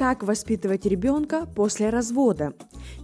Как 0.00 0.22
воспитывать 0.22 0.86
ребенка 0.86 1.46
после 1.54 1.90
развода? 1.90 2.54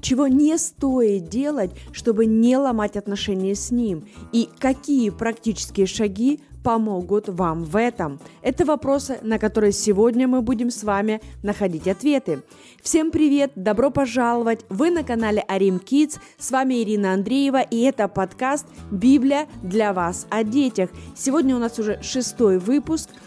Чего 0.01 0.29
не 0.29 0.57
стоит 0.57 1.29
делать, 1.29 1.73
чтобы 1.93 2.25
не 2.25 2.57
ломать 2.57 2.97
отношения 2.97 3.55
с 3.55 3.71
ним? 3.71 4.09
И 4.33 4.49
какие 4.59 5.11
практические 5.11 5.87
шаги 5.87 6.41
помогут 6.65 7.29
вам 7.29 7.65
в 7.65 7.77
этом? 7.77 8.19
Это 8.41 8.65
вопросы, 8.65 9.19
на 9.21 9.39
которые 9.39 9.73
сегодня 9.73 10.27
мы 10.27 10.41
будем 10.41 10.71
с 10.71 10.85
вами 10.85 11.21
находить 11.43 11.87
ответы. 11.87 12.43
Всем 12.83 13.11
привет, 13.11 13.53
добро 13.57 13.91
пожаловать! 13.91 14.65
Вы 14.71 14.91
на 14.91 15.05
канале 15.05 15.45
Арим 15.49 15.77
Kids, 15.77 16.19
с 16.39 16.51
вами 16.51 16.83
Ирина 16.83 17.13
Андреева, 17.13 17.61
и 17.61 17.83
это 17.83 18.09
подкаст 18.09 18.65
«Библия 18.91 19.49
для 19.63 19.93
вас 19.93 20.27
о 20.31 20.45
детях». 20.45 20.89
Сегодня 21.15 21.57
у 21.57 21.59
нас 21.59 21.79
уже 21.79 22.03
шестой 22.03 22.59
выпуск– 22.59 23.11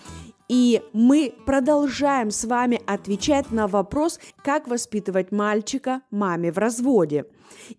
и 0.50 0.82
мы 0.94 1.34
продолжаем 1.46 2.32
с 2.32 2.44
вами 2.44 2.82
отвечать 2.86 3.52
на 3.52 3.68
вопрос, 3.68 4.20
как 4.44 4.68
воспитывать 4.68 5.32
мальчика 5.32 6.02
маме 6.10 6.52
в 6.52 6.58
разводе. 6.58 7.26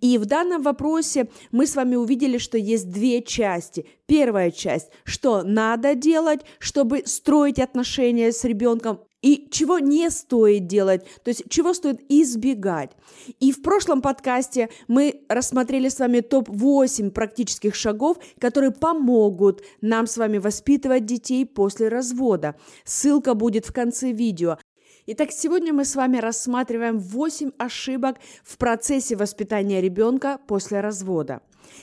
И 0.00 0.18
в 0.18 0.26
данном 0.26 0.62
вопросе 0.62 1.28
мы 1.50 1.66
с 1.66 1.74
вами 1.74 1.96
увидели, 1.96 2.38
что 2.38 2.56
есть 2.56 2.90
две 2.90 3.22
части. 3.22 3.86
Первая 4.06 4.50
часть, 4.50 4.90
что 5.04 5.42
надо 5.42 5.94
делать, 5.94 6.40
чтобы 6.58 7.02
строить 7.06 7.58
отношения 7.58 8.32
с 8.32 8.44
ребенком 8.44 9.00
и 9.22 9.48
чего 9.50 9.78
не 9.78 10.10
стоит 10.10 10.66
делать, 10.66 11.04
то 11.22 11.28
есть 11.28 11.44
чего 11.48 11.74
стоит 11.74 12.00
избегать. 12.08 12.92
И 13.38 13.52
в 13.52 13.62
прошлом 13.62 14.02
подкасте 14.02 14.70
мы 14.88 15.22
рассмотрели 15.28 15.88
с 15.88 15.98
вами 15.98 16.20
топ-8 16.20 17.10
практических 17.10 17.74
шагов, 17.74 18.18
которые 18.38 18.70
помогут 18.70 19.62
нам 19.80 20.06
с 20.06 20.16
вами 20.16 20.38
воспитывать 20.38 21.04
детей 21.04 21.44
после 21.44 21.88
развода. 21.88 22.56
Ссылка 22.84 23.34
будет 23.34 23.66
в 23.66 23.72
конце 23.72 24.12
видео. 24.12 24.58
Итак, 25.06 25.32
сегодня 25.32 25.72
мы 25.72 25.84
с 25.84 25.96
вами 25.96 26.18
рассматриваем 26.18 26.98
8 26.98 27.50
ошибок 27.58 28.18
в 28.44 28.56
процессе 28.58 29.16
воспитания 29.16 29.80
ребенка 29.80 30.38
после 30.46 30.80
развода. 30.80 31.40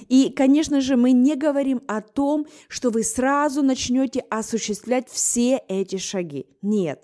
И, 0.09 0.29
конечно 0.29 0.81
же, 0.81 0.95
мы 0.95 1.11
не 1.11 1.35
говорим 1.35 1.81
о 1.87 2.01
том, 2.01 2.47
что 2.67 2.89
вы 2.89 3.03
сразу 3.03 3.61
начнете 3.63 4.21
осуществлять 4.29 5.09
все 5.09 5.61
эти 5.67 5.97
шаги. 5.97 6.45
Нет. 6.61 7.03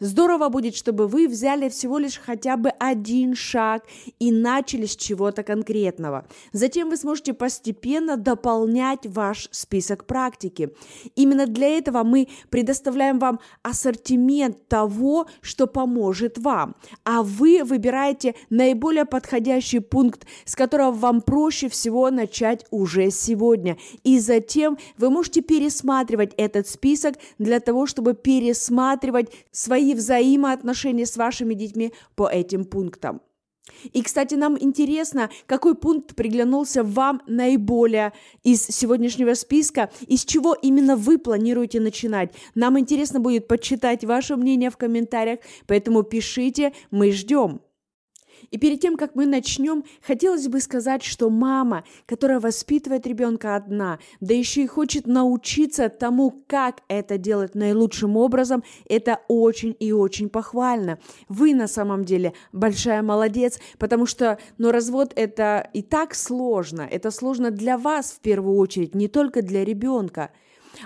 Здорово 0.00 0.48
будет, 0.48 0.76
чтобы 0.76 1.08
вы 1.08 1.26
взяли 1.26 1.68
всего 1.68 1.98
лишь 1.98 2.18
хотя 2.18 2.56
бы 2.56 2.70
один 2.70 3.34
шаг 3.34 3.82
и 4.20 4.30
начали 4.30 4.86
с 4.86 4.96
чего-то 4.96 5.42
конкретного. 5.42 6.26
Затем 6.52 6.88
вы 6.88 6.96
сможете 6.96 7.34
постепенно 7.34 8.16
дополнять 8.16 9.06
ваш 9.06 9.48
список 9.50 10.06
практики. 10.06 10.70
Именно 11.16 11.46
для 11.46 11.68
этого 11.78 12.04
мы 12.04 12.28
предоставляем 12.48 13.18
вам 13.18 13.40
ассортимент 13.62 14.68
того, 14.68 15.26
что 15.40 15.66
поможет 15.66 16.38
вам, 16.38 16.76
а 17.04 17.24
вы 17.24 17.64
выбираете 17.64 18.36
наиболее 18.50 19.04
подходящий 19.04 19.80
пункт, 19.80 20.26
с 20.44 20.54
которого 20.54 20.92
вам 20.92 21.20
проще 21.22 21.68
всего 21.68 22.08
начать 22.18 22.66
уже 22.70 23.10
сегодня. 23.10 23.78
И 24.04 24.18
затем 24.18 24.76
вы 24.98 25.10
можете 25.10 25.40
пересматривать 25.40 26.32
этот 26.36 26.68
список 26.68 27.14
для 27.38 27.60
того, 27.60 27.86
чтобы 27.86 28.14
пересматривать 28.14 29.32
свои 29.52 29.94
взаимоотношения 29.94 31.06
с 31.06 31.16
вашими 31.16 31.54
детьми 31.54 31.92
по 32.16 32.28
этим 32.28 32.64
пунктам. 32.64 33.20
И, 33.92 34.02
кстати, 34.02 34.34
нам 34.34 34.56
интересно, 34.58 35.30
какой 35.46 35.74
пункт 35.74 36.14
приглянулся 36.16 36.82
вам 36.82 37.22
наиболее 37.26 38.12
из 38.42 38.66
сегодняшнего 38.66 39.34
списка, 39.34 39.90
из 40.06 40.24
чего 40.24 40.54
именно 40.54 40.96
вы 40.96 41.18
планируете 41.18 41.80
начинать. 41.80 42.32
Нам 42.54 42.78
интересно 42.78 43.20
будет 43.20 43.46
почитать 43.46 44.04
ваше 44.04 44.36
мнение 44.36 44.70
в 44.70 44.76
комментариях, 44.76 45.38
поэтому 45.66 46.02
пишите, 46.02 46.72
мы 46.90 47.12
ждем. 47.12 47.60
И 48.50 48.58
перед 48.58 48.80
тем, 48.80 48.96
как 48.96 49.14
мы 49.14 49.26
начнем, 49.26 49.84
хотелось 50.02 50.48
бы 50.48 50.60
сказать, 50.60 51.02
что 51.02 51.30
мама, 51.30 51.84
которая 52.06 52.40
воспитывает 52.40 53.06
ребенка 53.06 53.56
одна, 53.56 53.98
да 54.20 54.34
еще 54.34 54.62
и 54.62 54.66
хочет 54.66 55.06
научиться 55.06 55.88
тому, 55.88 56.42
как 56.46 56.82
это 56.88 57.18
делать 57.18 57.54
наилучшим 57.54 58.16
образом, 58.16 58.62
это 58.88 59.20
очень 59.28 59.76
и 59.78 59.92
очень 59.92 60.28
похвально. 60.28 60.98
Вы 61.28 61.54
на 61.54 61.68
самом 61.68 62.04
деле 62.04 62.32
большая 62.52 63.02
молодец, 63.02 63.58
потому 63.78 64.06
что 64.06 64.38
ну, 64.58 64.70
развод 64.70 65.12
это 65.16 65.68
и 65.72 65.82
так 65.82 66.14
сложно. 66.14 66.82
Это 66.82 67.10
сложно 67.10 67.50
для 67.50 67.78
вас 67.78 68.12
в 68.12 68.20
первую 68.20 68.56
очередь, 68.56 68.94
не 68.94 69.08
только 69.08 69.42
для 69.42 69.64
ребенка. 69.64 70.30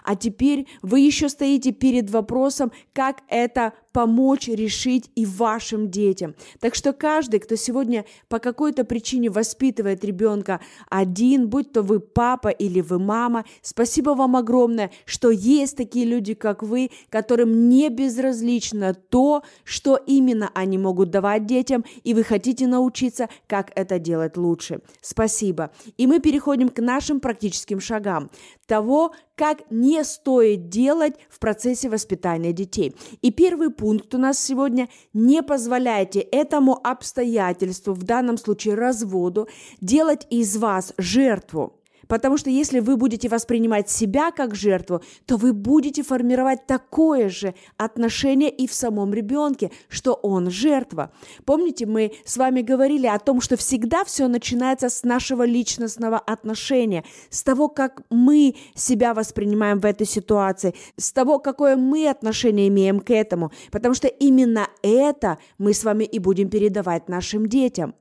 А 0.04 0.16
теперь 0.16 0.66
вы 0.80 1.00
еще 1.00 1.28
стоите 1.28 1.72
перед 1.72 2.10
вопросом, 2.10 2.72
как 2.92 3.18
это 3.28 3.72
помочь 3.92 4.48
решить 4.48 5.10
и 5.14 5.26
вашим 5.26 5.90
детям. 5.90 6.34
Так 6.60 6.74
что 6.74 6.92
каждый, 6.92 7.40
кто 7.40 7.56
сегодня 7.56 8.04
по 8.28 8.38
какой-то 8.38 8.84
причине 8.84 9.30
воспитывает 9.30 10.04
ребенка 10.04 10.60
один, 10.88 11.48
будь 11.48 11.72
то 11.72 11.82
вы 11.82 12.00
папа 12.00 12.48
или 12.48 12.80
вы 12.80 12.98
мама, 12.98 13.44
спасибо 13.60 14.10
вам 14.10 14.36
огромное, 14.36 14.90
что 15.04 15.30
есть 15.30 15.76
такие 15.76 16.06
люди, 16.06 16.34
как 16.34 16.62
вы, 16.62 16.90
которым 17.08 17.68
не 17.68 17.88
безразлично 17.88 18.94
то, 18.94 19.42
что 19.64 19.96
именно 19.96 20.50
они 20.54 20.78
могут 20.78 21.10
давать 21.10 21.46
детям, 21.46 21.84
и 22.02 22.14
вы 22.14 22.24
хотите 22.24 22.66
научиться, 22.66 23.28
как 23.46 23.72
это 23.74 23.98
делать 23.98 24.36
лучше. 24.36 24.80
Спасибо. 25.00 25.70
И 25.96 26.06
мы 26.06 26.20
переходим 26.20 26.68
к 26.68 26.78
нашим 26.80 27.20
практическим 27.20 27.80
шагам 27.80 28.30
того, 28.66 29.12
как 29.34 29.70
не 29.70 30.04
стоит 30.04 30.68
делать 30.68 31.14
в 31.28 31.38
процессе 31.38 31.88
воспитания 31.88 32.52
детей. 32.52 32.94
И 33.22 33.30
первый 33.30 33.70
пункт 33.82 34.14
у 34.14 34.18
нас 34.18 34.38
сегодня– 34.38 34.88
не 35.12 35.42
позволяйте 35.42 36.20
этому 36.20 36.78
обстоятельству, 36.86 37.94
в 37.94 38.04
данном 38.04 38.38
случае 38.38 38.74
разводу, 38.74 39.48
делать 39.80 40.24
из 40.30 40.56
вас 40.56 40.94
жертву. 40.98 41.81
Потому 42.12 42.36
что 42.36 42.50
если 42.50 42.80
вы 42.80 42.98
будете 42.98 43.30
воспринимать 43.30 43.88
себя 43.88 44.32
как 44.32 44.54
жертву, 44.54 45.00
то 45.24 45.38
вы 45.38 45.54
будете 45.54 46.02
формировать 46.02 46.66
такое 46.66 47.30
же 47.30 47.54
отношение 47.78 48.50
и 48.50 48.66
в 48.66 48.74
самом 48.74 49.14
ребенке, 49.14 49.70
что 49.88 50.12
он 50.12 50.50
жертва. 50.50 51.10
Помните, 51.46 51.86
мы 51.86 52.12
с 52.26 52.36
вами 52.36 52.60
говорили 52.60 53.06
о 53.06 53.18
том, 53.18 53.40
что 53.40 53.56
всегда 53.56 54.04
все 54.04 54.28
начинается 54.28 54.90
с 54.90 55.04
нашего 55.04 55.46
личностного 55.46 56.18
отношения, 56.18 57.02
с 57.30 57.42
того, 57.42 57.68
как 57.68 58.02
мы 58.10 58.56
себя 58.74 59.14
воспринимаем 59.14 59.80
в 59.80 59.86
этой 59.86 60.06
ситуации, 60.06 60.74
с 60.98 61.12
того, 61.12 61.38
какое 61.38 61.76
мы 61.76 62.10
отношение 62.10 62.68
имеем 62.68 63.00
к 63.00 63.10
этому, 63.10 63.52
потому 63.70 63.94
что 63.94 64.08
именно 64.08 64.68
это 64.82 65.38
мы 65.56 65.72
с 65.72 65.82
вами 65.82 66.04
и 66.04 66.18
будем 66.18 66.50
передавать 66.50 67.08
нашим 67.08 67.46
детям. 67.46 67.94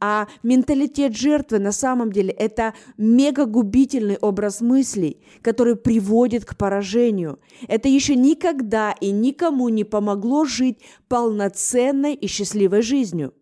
А 0.00 0.28
менталитет 0.42 1.16
жертвы 1.16 1.58
на 1.58 1.72
самом 1.72 2.12
деле 2.12 2.30
это 2.30 2.74
мегагубительный 2.96 4.16
образ 4.16 4.60
мыслей, 4.60 5.20
который 5.42 5.76
приводит 5.76 6.44
к 6.44 6.56
поражению. 6.56 7.38
Это 7.68 7.88
еще 7.88 8.16
никогда 8.16 8.92
и 8.92 9.10
никому 9.10 9.68
не 9.68 9.84
помогло 9.84 10.44
жить 10.44 10.78
полноценной 11.08 12.14
и 12.14 12.26
счастливой 12.26 12.82
жизнью. 12.82 13.34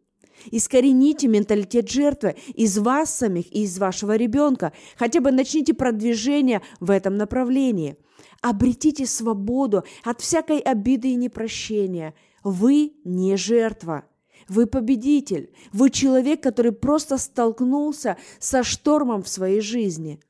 Искорените 0.51 1.29
менталитет 1.29 1.89
жертвы 1.89 2.37
из 2.55 2.79
вас 2.79 3.17
самих 3.17 3.53
и 3.53 3.63
из 3.63 3.79
вашего 3.79 4.17
ребенка. 4.17 4.73
Хотя 4.97 5.21
бы 5.21 5.31
начните 5.31 5.75
продвижение 5.75 6.63
в 6.81 6.91
этом 6.91 7.17
направлении. 7.17 7.97
Обретите 8.41 9.07
свободу 9.07 9.85
от 10.03 10.21
всякой 10.21 10.59
обиды 10.59 11.13
и 11.13 11.17
непрощения. 11.17 12.15
Вы 12.43 12.95
не 13.05 13.37
жертва. 13.37 14.05
Вы 14.49 14.67
победитель. 14.67 15.53
Вы 15.73 15.91
человек, 15.91 16.43
который 16.43 16.73
просто 16.73 17.19
столкнулся 17.19 18.17
со 18.39 18.63
штормом 18.63 19.23
в 19.23 19.29
своей 19.29 19.61
жизни. 19.61 20.21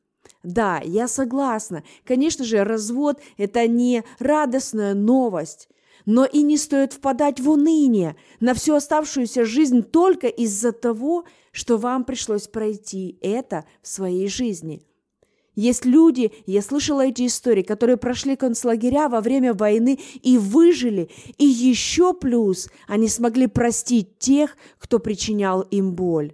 Да, 0.43 0.81
я 0.85 1.09
согласна. 1.09 1.85
Конечно 2.05 2.45
же, 2.45 2.65
развод– 2.65 3.21
это 3.37 3.67
не 3.67 4.05
радостная 4.19 4.95
новость. 4.95 5.69
Но 6.05 6.25
и 6.25 6.43
не 6.43 6.57
стоит 6.57 6.93
впадать 6.93 7.39
в 7.39 7.49
уныние 7.49 8.17
на 8.41 8.55
всю 8.55 8.75
оставшуюся 8.75 9.45
жизнь 9.45 9.83
только 9.83 10.27
из-за 10.27 10.73
того, 10.73 11.25
что 11.53 11.79
вам 11.79 12.05
пришлось 12.05 12.49
пройти 12.49 13.19
это 13.23 13.65
в 13.83 13.89
своей 13.89 14.29
жизни– 14.29 14.83
есть 15.55 15.85
люди, 15.85 16.33
я 16.47 16.63
слышала 16.63 17.07
эти 17.07 17.27
истории, 17.27 17.63
которые 17.63 17.97
прошли 17.97 18.37
концлагеря 18.37 19.09
во 19.09 19.21
время 19.21 19.53
войны 19.53 19.99
и 20.23 20.39
выжили, 20.39 21.11
и 21.39 21.45
еще 21.45 22.15
плюс 22.15 22.69
они 22.87 23.09
смогли 23.09 23.47
простить 23.47 24.19
тех, 24.19 24.57
кто 24.79 24.99
причинял 24.99 25.63
им 25.63 25.93
боль. 25.93 26.33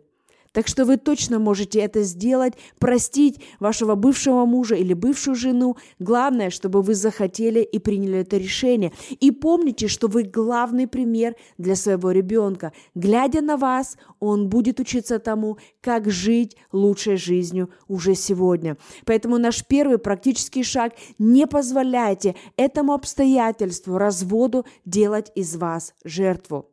Так 0.59 0.67
что 0.67 0.85
вы 0.85 0.97
точно 0.97 1.39
можете 1.39 1.79
это 1.79 2.03
сделать, 2.03 2.55
простить 2.81 3.41
вашего 3.61 3.95
бывшего 3.95 4.45
мужа 4.45 4.75
или 4.75 4.93
бывшую 4.93 5.37
жену. 5.37 5.77
Главное, 6.01 6.51
чтобы 6.51 6.83
вы 6.83 6.97
захотели 6.97 7.61
и 7.61 7.79
приняли 7.79 8.19
это 8.19 8.39
решение. 8.39 8.93
И 9.21 9.31
помните, 9.31 9.87
что 9.87 10.09
вы 10.09 10.25
главный 10.25 10.89
пример 10.89 11.37
для 11.59 11.77
своего 11.77 12.11
ребенка. 12.11 12.73
Глядя 12.97 13.41
на 13.41 13.57
вас, 13.57 13.97
он 14.19 14.49
будет 14.49 14.81
учиться 14.81 15.21
тому, 15.21 15.59
как 15.81 16.11
жить 16.11 16.57
лучшей 16.73 17.19
жизнью 17.19 17.71
уже 17.87 18.17
сегодня. 18.17 18.77
Поэтому 19.05 19.39
наш 19.39 19.65
первый 19.65 19.99
практический 19.99 20.65
шаг– 20.65 20.93
не 21.21 21.47
позволяйте 21.47 22.35
этому 22.57 22.95
обстоятельству, 22.95 23.97
разводу 23.97 24.67
делать 24.85 25.31
из 25.37 25.55
вас 25.55 25.95
жертву. 26.03 26.67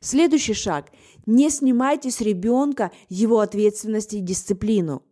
Следующий 0.00 0.54
шаг– 0.54 0.86
не 1.26 1.50
снимайте 1.50 2.10
с 2.10 2.20
ребенка 2.20 2.90
его 3.08 3.40
ответственности 3.40 4.16
и 4.16 4.20
дисциплину. 4.20 5.02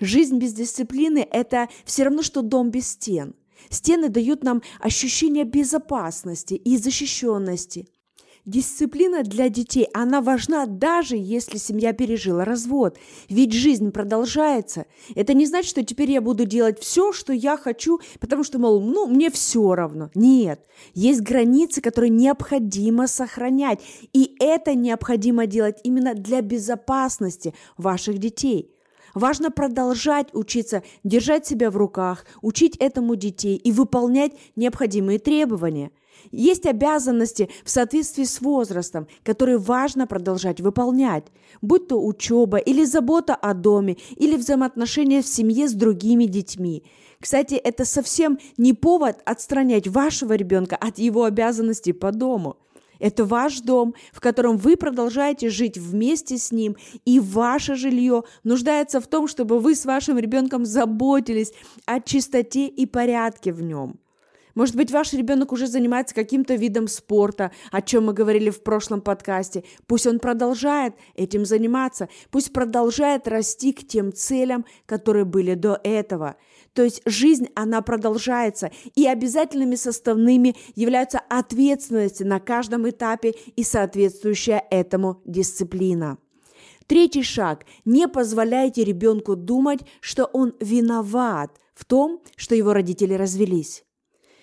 Жизнь 0.00 0.38
без 0.38 0.52
дисциплины– 0.52 1.26
это 1.30 1.68
все 1.84 2.04
равно, 2.04 2.22
что 2.22 2.42
дом 2.42 2.70
без 2.70 2.88
стен. 2.88 3.34
Стены 3.68 4.08
дают 4.08 4.42
нам 4.42 4.62
ощущение 4.78 5.44
безопасности 5.44 6.54
и 6.54 6.76
защищенности– 6.76 7.88
Дисциплина 8.46 9.22
для 9.22 9.50
детей, 9.50 9.86
она 9.92 10.22
важна 10.22 10.64
даже 10.64 11.16
если 11.16 11.58
семья 11.58 11.92
пережила 11.92 12.44
развод. 12.44 12.96
Ведь 13.28 13.52
жизнь 13.52 13.90
продолжается. 13.90 14.86
Это 15.14 15.34
не 15.34 15.44
значит, 15.44 15.70
что 15.70 15.84
теперь 15.84 16.10
я 16.10 16.22
буду 16.22 16.46
делать 16.46 16.80
все, 16.80 17.12
что 17.12 17.34
я 17.34 17.58
хочу, 17.58 18.00
потому 18.18 18.42
что, 18.42 18.58
мол, 18.58 18.80
ну, 18.80 19.06
мне 19.06 19.30
все 19.30 19.74
равно. 19.74 20.10
Нет. 20.14 20.64
Есть 20.94 21.20
границы, 21.20 21.82
которые 21.82 22.10
необходимо 22.10 23.06
сохранять. 23.06 23.80
И 24.14 24.36
это 24.40 24.74
необходимо 24.74 25.46
делать 25.46 25.78
именно 25.84 26.14
для 26.14 26.40
безопасности 26.40 27.54
ваших 27.76 28.18
детей. 28.18 28.74
Важно 29.12 29.50
продолжать 29.50 30.28
учиться 30.32 30.82
держать 31.04 31.46
себя 31.46 31.70
в 31.70 31.76
руках, 31.76 32.24
учить 32.42 32.76
этому 32.78 33.16
детей 33.16 33.56
и 33.56 33.70
выполнять 33.70 34.32
необходимые 34.56 35.18
требования– 35.18 35.90
есть 36.30 36.66
обязанности 36.66 37.48
в 37.64 37.70
соответствии 37.70 38.24
с 38.24 38.40
возрастом, 38.40 39.06
которые 39.22 39.58
важно 39.58 40.06
продолжать 40.06 40.60
выполнять, 40.60 41.24
будь 41.62 41.88
то 41.88 42.02
учеба 42.02 42.58
или 42.58 42.84
забота 42.84 43.34
о 43.34 43.54
доме, 43.54 43.96
или 44.16 44.36
взаимоотношения 44.36 45.22
в 45.22 45.26
семье 45.26 45.68
с 45.68 45.72
другими 45.72 46.24
детьми. 46.24 46.84
Кстати, 47.20 47.54
это 47.54 47.84
совсем 47.84 48.38
не 48.56 48.72
повод 48.72 49.18
отстранять 49.24 49.86
вашего 49.86 50.32
ребенка 50.32 50.76
от 50.76 50.98
его 50.98 51.24
обязанностей 51.24 51.92
по 51.92 52.12
дому. 52.12 52.56
Это 53.00 53.24
ваш 53.24 53.60
дом, 53.60 53.94
в 54.12 54.20
котором 54.20 54.58
вы 54.58 54.76
продолжаете 54.76 55.48
жить 55.48 55.78
вместе 55.78 56.36
с 56.36 56.52
ним, 56.52 56.76
и 57.04 57.18
ваше 57.18 57.74
жилье 57.74 58.24
нуждается 58.44 59.00
в 59.00 59.06
том, 59.06 59.26
чтобы 59.26 59.58
вы 59.58 59.74
с 59.74 59.86
вашим 59.86 60.18
ребенком 60.18 60.64
заботились 60.66 61.52
о 61.86 62.00
чистоте 62.00 62.66
и 62.66 62.86
порядке 62.86 63.52
в 63.52 63.62
нем. 63.62 63.98
Может 64.60 64.76
быть, 64.76 64.90
ваш 64.90 65.14
ребенок 65.14 65.52
уже 65.52 65.66
занимается 65.66 66.14
каким-то 66.14 66.54
видом 66.54 66.86
спорта, 66.86 67.50
о 67.70 67.80
чем 67.80 68.04
мы 68.04 68.12
говорили 68.12 68.50
в 68.50 68.62
прошлом 68.62 69.00
подкасте. 69.00 69.64
Пусть 69.86 70.06
он 70.06 70.18
продолжает 70.18 70.96
этим 71.14 71.46
заниматься, 71.46 72.10
пусть 72.30 72.52
продолжает 72.52 73.26
расти 73.26 73.72
к 73.72 73.88
тем 73.88 74.12
целям, 74.12 74.66
которые 74.84 75.24
были 75.24 75.54
до 75.54 75.80
этого. 75.82 76.36
То 76.74 76.82
есть 76.82 77.00
жизнь, 77.06 77.48
она 77.54 77.80
продолжается, 77.80 78.70
и 78.94 79.06
обязательными 79.06 79.76
составными 79.76 80.54
являются 80.74 81.20
ответственность 81.30 82.20
на 82.20 82.38
каждом 82.38 82.86
этапе 82.86 83.36
и 83.56 83.64
соответствующая 83.64 84.62
этому 84.70 85.22
дисциплина. 85.24 86.18
Третий 86.86 87.22
шаг. 87.22 87.64
Не 87.86 88.08
позволяйте 88.08 88.84
ребенку 88.84 89.36
думать, 89.36 89.80
что 90.02 90.26
он 90.26 90.52
виноват 90.60 91.50
в 91.72 91.86
том, 91.86 92.20
что 92.36 92.54
его 92.54 92.74
родители 92.74 93.14
развелись. 93.14 93.84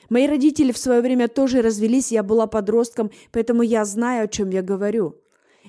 Мои 0.10 0.28
родители 0.28 0.72
в 0.72 0.78
свое 0.78 1.02
время 1.02 1.28
тоже 1.28 1.62
развелись, 1.62 2.12
я 2.12 2.24
была 2.24 2.48
подростком, 2.48 3.12
поэтому 3.32 3.62
я 3.62 3.84
знаю, 3.86 4.26
о 4.26 4.28
чем 4.28 4.50
я 4.50 4.62
говорю. 4.62 5.16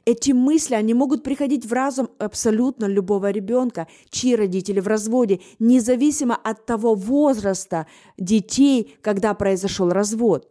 Эти 0.05 0.31
мысли, 0.33 0.75
они 0.75 0.95
могут 0.95 1.23
приходить 1.23 1.67
в 1.67 1.73
разум 1.73 2.09
абсолютно 2.19 2.87
любого 2.87 3.31
ребенка, 3.31 3.89
чьи 4.11 4.37
родители 4.37 4.81
в 4.81 4.87
разводе, 4.87 5.41
независимо 5.59 6.37
от 6.37 6.67
того 6.67 6.95
возраста 6.95 7.87
детей, 8.17 8.97
когда 9.03 9.35
произошел 9.35 9.91
развод. 9.91 10.49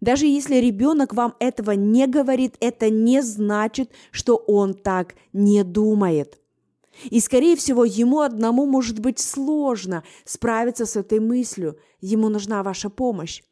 Даже 0.00 0.26
если 0.26 0.56
ребенок 0.56 1.14
вам 1.14 1.34
этого 1.38 1.72
не 1.72 2.06
говорит, 2.06 2.56
это 2.60 2.90
не 2.90 3.22
значит, 3.22 3.90
что 4.10 4.36
он 4.36 4.74
так 4.74 5.14
не 5.32 5.62
думает. 5.62 6.39
И, 7.04 7.20
скорее 7.20 7.56
всего, 7.56 7.84
ему 7.84 8.20
одному 8.20 8.66
может 8.66 8.98
быть 8.98 9.18
сложно 9.18 10.02
справиться 10.24 10.86
с 10.86 10.96
этой 10.96 11.20
мыслью. 11.20 11.78
Ему 12.00 12.28
нужна 12.28 12.62
ваша 12.62 12.90
помощь. 12.90 13.42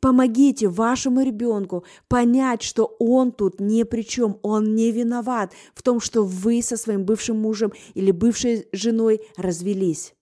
Помогите 0.00 0.68
вашему 0.68 1.22
ребенку 1.22 1.84
понять, 2.08 2.62
что 2.62 2.96
он 2.98 3.32
тут 3.32 3.60
ни 3.60 3.82
при 3.84 4.02
чем, 4.02 4.38
он 4.42 4.74
не 4.74 4.90
виноват 4.90 5.52
в 5.74 5.82
том, 5.82 6.00
что 6.00 6.24
вы 6.24 6.62
со 6.62 6.76
своим 6.76 7.04
бывшим 7.04 7.40
мужем 7.40 7.72
или 7.94 8.10
бывшей 8.10 8.66
женой 8.72 9.20
развелись. 9.36 10.14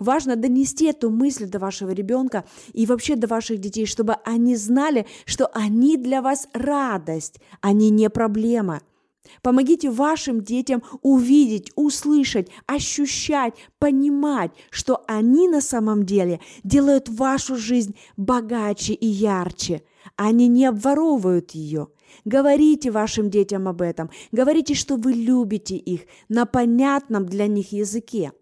Важно 0.00 0.34
донести 0.36 0.86
эту 0.86 1.08
мысль 1.08 1.46
до 1.46 1.58
вашего 1.60 1.90
ребенка 1.90 2.44
и 2.72 2.84
вообще 2.84 3.14
до 3.14 3.28
ваших 3.28 3.58
детей, 3.58 3.86
чтобы 3.86 4.16
они 4.24 4.56
знали, 4.56 5.06
что 5.24 5.46
они 5.54 5.96
для 5.96 6.20
вас 6.20 6.48
радость, 6.52 7.40
они 7.60 7.90
не 7.90 8.10
проблема– 8.10 8.82
Помогите 9.42 9.90
вашим 9.90 10.42
детям 10.42 10.82
увидеть, 11.02 11.70
услышать, 11.74 12.48
ощущать, 12.66 13.54
понимать, 13.78 14.52
что 14.70 15.04
они 15.06 15.48
на 15.48 15.60
самом 15.60 16.04
деле 16.04 16.40
делают 16.64 17.08
вашу 17.08 17.56
жизнь 17.56 17.96
богаче 18.16 18.94
и 18.94 19.06
ярче. 19.06 19.82
Они 20.16 20.48
не 20.48 20.66
обворовывают 20.66 21.52
ее. 21.52 21.88
Говорите 22.24 22.90
вашим 22.90 23.30
детям 23.30 23.68
об 23.68 23.82
этом. 23.82 24.10
Говорите, 24.32 24.74
что 24.74 24.96
вы 24.96 25.12
любите 25.12 25.76
их 25.76 26.02
на 26.28 26.46
понятном 26.46 27.26
для 27.26 27.46
них 27.46 27.72
языке. 27.72 28.32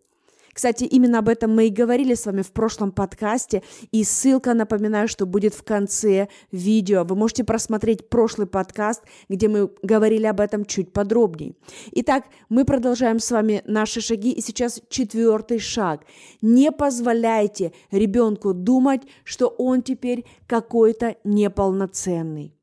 Кстати, 0.56 0.84
именно 0.84 1.18
об 1.18 1.28
этом 1.28 1.54
мы 1.54 1.66
и 1.66 1.70
говорили 1.70 2.14
с 2.14 2.24
вами 2.24 2.40
в 2.40 2.50
прошлом 2.50 2.90
подкасте, 2.90 3.62
и 3.92 4.02
ссылка, 4.04 4.54
напоминаю, 4.54 5.06
что 5.06 5.26
будет 5.26 5.52
в 5.52 5.62
конце 5.62 6.28
видео. 6.50 7.04
Вы 7.04 7.14
можете 7.14 7.44
просмотреть 7.44 8.08
прошлый 8.08 8.46
подкаст, 8.46 9.02
где 9.28 9.48
мы 9.48 9.70
говорили 9.82 10.24
об 10.24 10.40
этом 10.40 10.64
чуть 10.64 10.94
подробнее. 10.94 11.56
Итак, 11.92 12.24
мы 12.48 12.64
продолжаем 12.64 13.18
с 13.18 13.30
вами 13.30 13.62
наши 13.66 14.00
шаги, 14.00 14.30
и 14.30 14.40
сейчас 14.40 14.80
четвертый 14.88 15.58
шаг. 15.58 16.06
Не 16.40 16.72
позволяйте 16.72 17.74
ребенку 17.90 18.54
думать, 18.54 19.02
что 19.24 19.48
он 19.48 19.82
теперь 19.82 20.24
какой-то 20.46 21.16
неполноценный. 21.22 22.55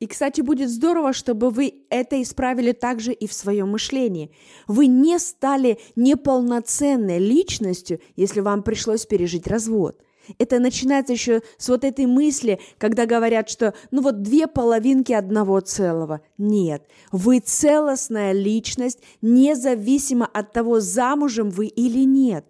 И, 0.00 0.06
кстати, 0.06 0.40
будет 0.42 0.70
здорово, 0.70 1.12
чтобы 1.12 1.50
вы 1.50 1.82
это 1.90 2.22
исправили 2.22 2.72
также 2.72 3.12
и 3.12 3.26
в 3.26 3.32
своем 3.32 3.70
мышлении. 3.70 4.30
Вы 4.68 4.86
не 4.86 5.18
стали 5.18 5.78
неполноценной 5.96 7.18
личностью, 7.18 8.00
если 8.14 8.40
вам 8.40 8.62
пришлось 8.62 9.06
пережить 9.06 9.48
развод. 9.48 10.00
Это 10.38 10.60
начинается 10.60 11.14
еще 11.14 11.42
с 11.56 11.68
вот 11.68 11.84
этой 11.84 12.06
мысли, 12.06 12.60
когда 12.76 13.06
говорят, 13.06 13.48
что 13.48 13.74
ну 13.90 14.02
вот 14.02 14.22
две 14.22 14.46
половинки 14.46 15.12
одного 15.12 15.58
целого. 15.60 16.20
Нет, 16.36 16.86
вы 17.10 17.40
целостная 17.40 18.32
личность, 18.32 19.00
независимо 19.22 20.26
от 20.26 20.52
того, 20.52 20.80
замужем 20.80 21.50
вы 21.50 21.66
или 21.66 22.04
нет. 22.04 22.44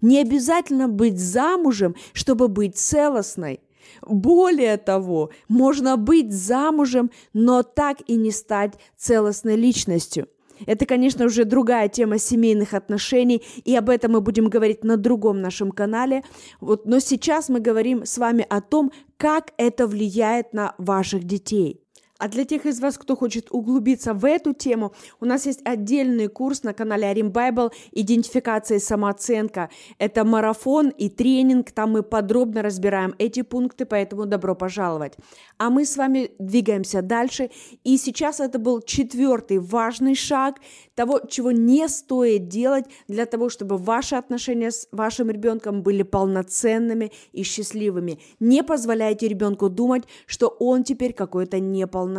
Не 0.00 0.20
обязательно 0.20 0.88
быть 0.88 1.18
замужем, 1.18 1.94
чтобы 2.12 2.48
быть 2.48 2.76
целостной. 2.76 3.60
Более 4.02 4.76
того, 4.76 5.30
можно 5.48 5.96
быть 5.96 6.32
замужем, 6.32 7.10
но 7.32 7.62
так 7.62 7.98
и 8.06 8.16
не 8.16 8.30
стать 8.30 8.74
целостной 8.96 9.56
личностью. 9.56 10.28
Это, 10.66 10.86
конечно, 10.86 11.24
уже 11.24 11.44
другая 11.44 11.88
тема 11.88 12.18
семейных 12.18 12.74
отношений, 12.74 13.42
и 13.64 13.74
об 13.76 13.88
этом 13.88 14.12
мы 14.12 14.20
будем 14.20 14.48
говорить 14.48 14.84
на 14.84 14.96
другом 14.96 15.40
нашем 15.40 15.70
канале. 15.70 16.22
Вот, 16.60 16.86
но 16.86 16.98
сейчас 16.98 17.48
мы 17.48 17.60
говорим 17.60 18.04
с 18.04 18.18
вами 18.18 18.46
о 18.48 18.60
том, 18.60 18.92
как 19.16 19.52
это 19.56 19.86
влияет 19.86 20.52
на 20.52 20.74
ваших 20.78 21.24
детей. 21.24 21.80
А 22.20 22.28
для 22.28 22.44
тех 22.44 22.66
из 22.66 22.80
вас, 22.80 22.98
кто 22.98 23.16
хочет 23.16 23.46
углубиться 23.50 24.12
в 24.12 24.26
эту 24.26 24.52
тему, 24.52 24.92
у 25.20 25.24
нас 25.24 25.46
есть 25.46 25.60
отдельный 25.64 26.28
курс 26.28 26.62
на 26.62 26.74
канале 26.74 27.06
Арим 27.06 27.30
Байбл 27.30 27.72
«Идентификация 27.92 28.76
и 28.76 28.80
самооценка». 28.80 29.70
Это 29.96 30.22
марафон 30.24 30.90
и 30.90 31.08
тренинг, 31.08 31.70
там 31.72 31.92
мы 31.92 32.02
подробно 32.02 32.60
разбираем 32.60 33.14
эти 33.16 33.40
пункты, 33.40 33.86
поэтому 33.86 34.26
добро 34.26 34.54
пожаловать. 34.54 35.14
А 35.56 35.70
мы 35.70 35.86
с 35.86 35.96
вами 35.96 36.32
двигаемся 36.38 37.00
дальше, 37.00 37.48
и 37.84 37.96
сейчас 37.96 38.38
это 38.38 38.58
был 38.58 38.82
четвертый 38.82 39.58
важный 39.58 40.14
шаг 40.14 40.56
того, 40.94 41.20
чего 41.26 41.52
не 41.52 41.88
стоит 41.88 42.48
делать 42.48 42.84
для 43.08 43.24
того, 43.24 43.48
чтобы 43.48 43.78
ваши 43.78 44.14
отношения 44.14 44.72
с 44.72 44.86
вашим 44.92 45.30
ребенком 45.30 45.82
были 45.82 46.02
полноценными 46.02 47.12
и 47.32 47.44
счастливыми. 47.44 48.20
Не 48.40 48.62
позволяйте 48.62 49.26
ребенку 49.26 49.70
думать, 49.70 50.04
что 50.26 50.48
он 50.48 50.84
теперь 50.84 51.14
какой-то 51.14 51.58
неполноценный. 51.60 52.09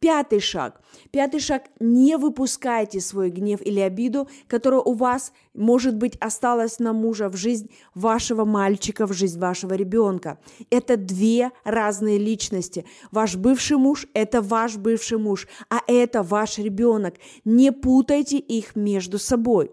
Пятый 0.00 0.38
шаг. 0.38 0.80
Пятый 1.10 1.40
шаг. 1.40 1.64
Не 1.80 2.16
выпускайте 2.16 3.00
свой 3.00 3.30
гнев 3.30 3.60
или 3.60 3.80
обиду, 3.80 4.28
которая 4.46 4.80
у 4.80 4.92
вас, 4.94 5.32
может 5.54 5.96
быть, 5.96 6.16
осталась 6.20 6.78
на 6.78 6.92
мужа 6.92 7.28
в 7.28 7.36
жизнь 7.36 7.70
вашего 7.94 8.44
мальчика, 8.44 9.08
в 9.08 9.12
жизнь 9.12 9.40
вашего 9.40 9.74
ребенка. 9.74 10.38
Это 10.70 10.96
две 10.96 11.50
разные 11.64 12.16
личности. 12.16 12.84
Ваш 13.10 13.34
бывший 13.34 13.76
муж– 13.76 14.06
это 14.14 14.40
ваш 14.40 14.76
бывший 14.76 15.18
муж, 15.18 15.48
а 15.68 15.80
это 15.88 16.22
ваш 16.22 16.58
ребенок. 16.58 17.16
Не 17.44 17.72
путайте 17.72 18.38
их 18.38 18.76
между 18.76 19.18
собой. 19.18 19.72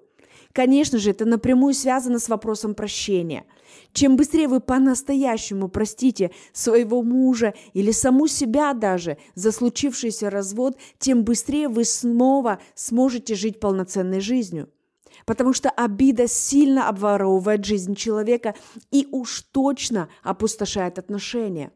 Конечно 0.53 0.97
же, 0.97 1.11
это 1.11 1.25
напрямую 1.25 1.73
связано 1.75 2.17
с 2.17 2.29
вопросом 2.29 2.73
прощения. 2.73 3.45
Чем 3.93 4.15
быстрее 4.17 4.47
вы 4.47 4.59
по-настоящему 4.59 5.69
простите 5.69 6.31
своего 6.53 7.01
мужа 7.01 7.53
или 7.73 7.91
саму 7.91 8.27
себя 8.27 8.73
даже 8.73 9.17
за 9.35 9.51
случившийся 9.51 10.29
развод, 10.29 10.77
тем 10.99 11.23
быстрее 11.23 11.69
вы 11.69 11.85
снова 11.85 12.59
сможете 12.75 13.35
жить 13.35 13.59
полноценной 13.59 14.19
жизнью. 14.19 14.69
Потому 15.25 15.53
что 15.53 15.69
обида 15.69 16.27
сильно 16.27 16.89
обворовывает 16.89 17.65
жизнь 17.65 17.95
человека 17.95 18.53
и 18.91 19.07
уж 19.11 19.41
точно 19.41 20.09
опустошает 20.23 20.99
отношения. 20.99 21.71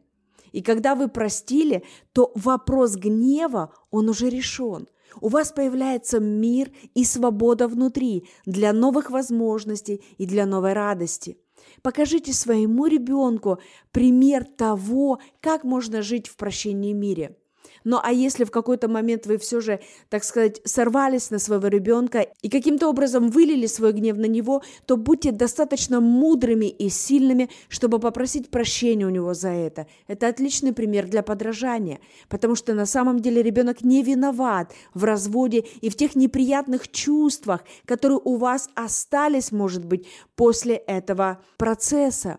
И 0.52 0.62
когда 0.62 0.94
вы 0.94 1.08
простили, 1.08 1.84
то 2.12 2.32
вопрос 2.34 2.96
гнева, 2.96 3.72
он 3.90 4.08
уже 4.08 4.28
решен. 4.28 4.88
У 5.20 5.28
вас 5.28 5.52
появляется 5.52 6.20
мир 6.20 6.70
и 6.94 7.04
свобода 7.04 7.66
внутри 7.66 8.28
для 8.46 8.72
новых 8.72 9.10
возможностей 9.10 10.02
и 10.18 10.26
для 10.26 10.46
новой 10.46 10.72
радости. 10.72 11.36
Покажите 11.82 12.32
своему 12.32 12.86
ребенку 12.86 13.60
пример 13.90 14.44
того, 14.44 15.20
как 15.40 15.64
можно 15.64 16.02
жить 16.02 16.28
в 16.28 16.36
прощении 16.36 16.92
мире– 16.92 17.36
ну 17.84 17.98
а 18.02 18.12
если 18.12 18.44
в 18.44 18.50
какой-то 18.50 18.88
момент 18.88 19.26
вы 19.26 19.38
все 19.38 19.60
же, 19.60 19.80
так 20.08 20.24
сказать, 20.24 20.60
сорвались 20.64 21.30
на 21.30 21.38
своего 21.38 21.68
ребенка 21.68 22.26
и 22.42 22.48
каким-то 22.48 22.88
образом 22.88 23.30
вылили 23.30 23.66
свой 23.66 23.92
гнев 23.92 24.16
на 24.16 24.26
него, 24.26 24.62
то 24.86 24.96
будьте 24.96 25.32
достаточно 25.32 26.00
мудрыми 26.00 26.66
и 26.66 26.88
сильными, 26.88 27.50
чтобы 27.68 27.98
попросить 27.98 28.50
прощения 28.50 29.06
у 29.06 29.10
него 29.10 29.34
за 29.34 29.50
это. 29.50 29.86
Это 30.06 30.28
отличный 30.28 30.72
пример 30.72 31.08
для 31.08 31.22
подражания, 31.22 32.00
потому 32.28 32.54
что 32.54 32.74
на 32.74 32.86
самом 32.86 33.20
деле 33.20 33.42
ребенок 33.42 33.82
не 33.82 34.02
виноват 34.02 34.72
в 34.94 35.04
разводе 35.04 35.64
и 35.80 35.90
в 35.90 35.96
тех 35.96 36.16
неприятных 36.16 36.90
чувствах, 36.90 37.64
которые 37.84 38.20
у 38.24 38.36
вас 38.36 38.68
остались, 38.74 39.52
может 39.52 39.84
быть, 39.84 40.06
после 40.36 40.74
этого 40.74 41.40
процесса. 41.56 42.38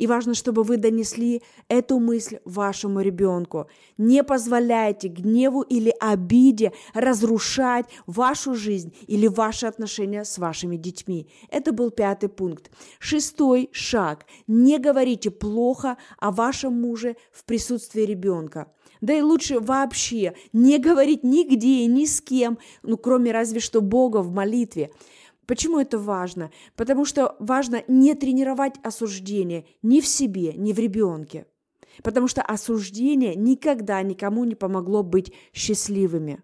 И 0.00 0.06
важно, 0.06 0.32
чтобы 0.32 0.62
вы 0.62 0.78
донесли 0.78 1.42
эту 1.68 1.98
мысль 1.98 2.38
вашему 2.46 3.02
ребенку. 3.02 3.68
Не 3.98 4.24
позволяйте 4.24 5.08
гневу 5.08 5.60
или 5.60 5.94
обиде 6.00 6.72
разрушать 6.94 7.84
вашу 8.06 8.54
жизнь 8.54 8.94
или 9.08 9.26
ваши 9.26 9.66
отношения 9.66 10.24
с 10.24 10.38
вашими 10.38 10.76
детьми. 10.76 11.28
Это 11.50 11.72
был 11.72 11.90
пятый 11.90 12.30
пункт. 12.30 12.70
Шестой 12.98 13.68
шаг. 13.72 14.24
Не 14.46 14.78
говорите 14.78 15.30
плохо 15.30 15.98
о 16.18 16.30
вашем 16.30 16.80
муже 16.80 17.16
в 17.30 17.44
присутствии 17.44 18.00
ребенка. 18.00 18.72
Да 19.02 19.12
и 19.12 19.20
лучше 19.20 19.60
вообще 19.60 20.34
не 20.54 20.78
говорить 20.78 21.24
нигде 21.24 21.84
ни 21.84 22.06
с 22.06 22.22
кем, 22.22 22.58
ну, 22.82 22.96
кроме 22.96 23.32
разве 23.32 23.60
что 23.60 23.82
Бога 23.82 24.18
в 24.22 24.32
молитве. 24.32 24.90
Почему 25.50 25.80
это 25.80 25.98
важно? 25.98 26.52
Потому 26.76 27.04
что 27.04 27.34
важно 27.40 27.82
не 27.88 28.14
тренировать 28.14 28.74
осуждение 28.84 29.64
ни 29.82 30.00
в 30.00 30.06
себе, 30.06 30.52
ни 30.52 30.72
в 30.72 30.78
ребенке. 30.78 31.44
Потому 32.04 32.28
что 32.28 32.40
осуждение 32.40 33.34
никогда 33.34 34.00
никому 34.02 34.44
не 34.44 34.54
помогло 34.54 35.02
быть 35.02 35.32
счастливыми. 35.52 36.40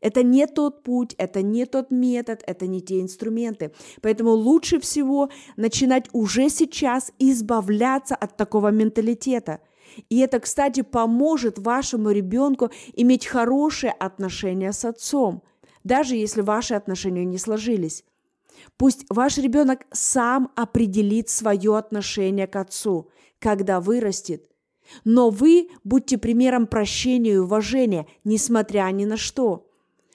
Это 0.00 0.24
не 0.24 0.48
тот 0.48 0.82
путь, 0.82 1.14
это 1.16 1.42
не 1.42 1.64
тот 1.64 1.92
метод, 1.92 2.42
это 2.44 2.66
не 2.66 2.80
те 2.80 3.00
инструменты. 3.02 3.70
Поэтому 4.02 4.30
лучше 4.32 4.80
всего 4.80 5.30
начинать 5.56 6.08
уже 6.12 6.48
сейчас 6.48 7.12
избавляться 7.20 8.16
от 8.16 8.36
такого 8.36 8.72
менталитета. 8.72 9.60
И 10.08 10.18
это, 10.18 10.40
кстати, 10.40 10.82
поможет 10.82 11.60
вашему 11.60 12.10
ребенку 12.10 12.70
иметь 12.94 13.26
хорошие 13.26 13.92
отношения 13.92 14.72
с 14.72 14.84
отцом, 14.84 15.44
даже 15.84 16.16
если 16.16 16.40
ваши 16.40 16.74
отношения 16.74 17.24
не 17.24 17.38
сложились. 17.38 18.02
Пусть 18.76 19.04
ваш 19.08 19.38
ребенок 19.38 19.86
сам 19.92 20.50
определит 20.56 21.28
свое 21.28 21.76
отношение 21.76 22.46
к 22.46 22.56
отцу, 22.56 23.10
когда 23.38 23.80
вырастет. 23.80 24.50
Но 25.04 25.30
вы 25.30 25.70
будьте 25.82 26.18
примером 26.18 26.66
прощения 26.66 27.34
и 27.34 27.38
уважения, 27.38 28.06
несмотря 28.24 28.90
ни 28.90 29.04
на 29.04 29.16
что. 29.16 29.70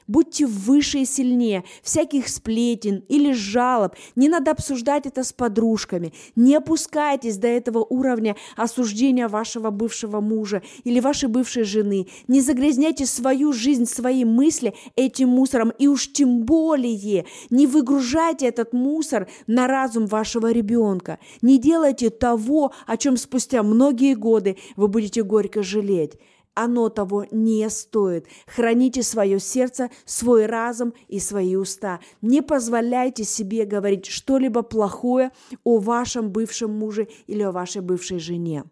Будьте 0.09 0.47
выше 0.47 1.01
и 1.01 1.05
сильнее 1.05 1.63
всяких 1.83 2.29
сплетен 2.29 3.03
или 3.09 3.31
жалоб. 3.31 3.93
Не 4.15 4.27
надо 4.27 4.49
обсуждать 4.49 5.05
это 5.05 5.23
с 5.23 5.31
подружками. 5.31 6.13
Не 6.35 6.55
опускайтесь 6.55 7.37
до 7.37 7.47
этого 7.47 7.85
уровня 7.87 8.35
осуждения 8.57 9.27
вашего 9.27 9.69
бывшего 9.69 10.19
мужа 10.19 10.63
или 10.83 10.99
вашей 10.99 11.29
бывшей 11.29 11.61
жены. 11.61 12.07
Не 12.27 12.41
загрязняйте 12.41 13.05
свою 13.05 13.53
жизнь, 13.53 13.85
свои 13.85 14.25
мысли 14.25 14.73
этим 14.95 15.29
мусором. 15.29 15.71
И 15.77 15.87
уж 15.87 16.11
тем 16.11 16.41
более 16.43 17.25
не 17.51 17.67
выгружайте 17.67 18.47
этот 18.47 18.73
мусор 18.73 19.27
на 19.45 19.67
разум 19.67 20.07
вашего 20.07 20.51
ребенка. 20.51 21.19
Не 21.43 21.59
делайте 21.59 22.09
того, 22.09 22.73
о 22.87 22.97
чем 22.97 23.15
спустя 23.15 23.61
многие 23.61 24.15
годы 24.15 24.57
вы 24.75 24.87
будете 24.87 25.21
горько 25.21 25.61
жалеть 25.61 26.13
оно 26.53 26.89
того 26.89 27.25
не 27.31 27.69
стоит. 27.69 28.27
Храните 28.47 29.03
свое 29.03 29.39
сердце, 29.39 29.89
свой 30.05 30.45
разум 30.45 30.93
и 31.07 31.19
свои 31.19 31.55
уста. 31.55 31.99
Не 32.21 32.41
позволяйте 32.41 33.23
себе 33.23 33.65
говорить 33.65 34.05
что-либо 34.07 34.61
плохое 34.61 35.31
о 35.63 35.79
вашем 35.79 36.31
бывшем 36.31 36.71
муже 36.71 37.07
или 37.27 37.41
о 37.41 37.51
вашей 37.51 37.81
бывшей 37.81 38.19
жене. 38.19 38.65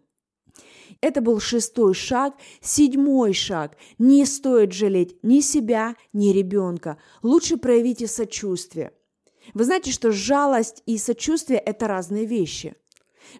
Это 1.00 1.20
был 1.20 1.38
шестой 1.40 1.94
шаг. 1.94 2.34
Седьмой 2.60 3.32
шаг. 3.32 3.76
Не 3.98 4.26
стоит 4.26 4.72
жалеть 4.72 5.16
ни 5.22 5.40
себя, 5.40 5.94
ни 6.12 6.32
ребенка. 6.32 6.98
Лучше 7.22 7.56
проявите 7.56 8.06
сочувствие. 8.06 8.92
Вы 9.54 9.64
знаете, 9.64 9.92
что 9.92 10.12
жалость 10.12 10.82
и 10.86 10.98
сочувствие– 10.98 11.58
это 11.64 11.86
разные 11.86 12.26
вещи– 12.26 12.74